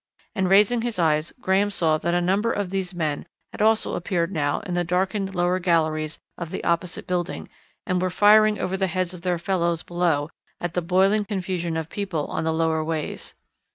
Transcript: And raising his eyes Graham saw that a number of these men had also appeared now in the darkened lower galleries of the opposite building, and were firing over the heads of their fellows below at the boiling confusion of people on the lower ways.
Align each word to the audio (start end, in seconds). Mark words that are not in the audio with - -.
And 0.33 0.49
raising 0.49 0.81
his 0.81 0.97
eyes 0.97 1.31
Graham 1.41 1.69
saw 1.69 1.99
that 1.99 2.15
a 2.15 2.21
number 2.21 2.51
of 2.51 2.71
these 2.71 2.91
men 2.91 3.27
had 3.51 3.61
also 3.61 3.93
appeared 3.93 4.31
now 4.31 4.61
in 4.61 4.73
the 4.73 4.83
darkened 4.83 5.35
lower 5.35 5.59
galleries 5.59 6.17
of 6.39 6.49
the 6.49 6.63
opposite 6.63 7.05
building, 7.05 7.47
and 7.85 8.01
were 8.01 8.09
firing 8.09 8.57
over 8.57 8.75
the 8.75 8.87
heads 8.87 9.13
of 9.13 9.21
their 9.21 9.37
fellows 9.37 9.83
below 9.83 10.31
at 10.59 10.73
the 10.73 10.81
boiling 10.81 11.23
confusion 11.23 11.77
of 11.77 11.87
people 11.87 12.25
on 12.31 12.43
the 12.43 12.51
lower 12.51 12.83
ways. 12.83 13.35